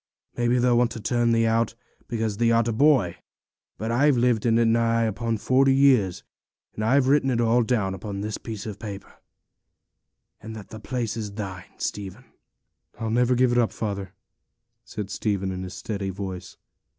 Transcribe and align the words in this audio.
Maybe 0.35 0.57
they'll 0.57 0.79
want 0.79 0.89
to 0.93 0.99
turn 0.99 1.31
thee 1.31 1.45
out, 1.45 1.75
because 2.07 2.37
thee 2.37 2.51
art 2.51 2.67
a 2.67 2.71
boy; 2.73 3.17
but 3.77 3.91
I've 3.91 4.17
lived 4.17 4.47
in 4.47 4.57
it 4.57 4.65
nigh 4.65 5.03
upon 5.03 5.37
forty 5.37 5.75
years, 5.75 6.23
and 6.73 6.83
I've 6.83 7.07
written 7.07 7.29
it 7.29 7.39
all 7.39 7.61
down 7.61 7.93
upon 7.93 8.21
this 8.21 8.39
piece 8.39 8.65
of 8.65 8.79
paper, 8.79 9.13
and 10.41 10.55
that 10.55 10.69
the 10.69 10.79
place 10.79 11.15
is 11.15 11.33
thine, 11.33 11.77
Stephen.' 11.77 12.25
'I'll 12.99 13.11
never 13.11 13.35
give 13.35 13.51
it 13.51 13.59
up, 13.59 13.71
father,' 13.71 14.15
said 14.83 15.11
Stephen, 15.11 15.51
in 15.51 15.61
his 15.61 15.75
steady 15.75 16.09
voice. 16.09 16.57